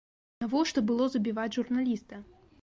Навошта 0.43 0.83
было 0.91 1.09
забіваць 1.17 1.53
журналіста? 1.59 2.23